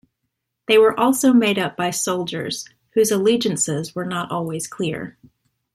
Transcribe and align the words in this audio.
They 0.67 0.79
were 0.79 0.99
also 0.99 1.31
made 1.31 1.59
up 1.59 1.77
by 1.77 1.91
soldiers 1.91 2.67
whose 2.95 3.11
allegiances 3.11 3.93
were 3.93 4.03
not 4.03 4.31
always 4.31 4.65
clear. 4.65 5.15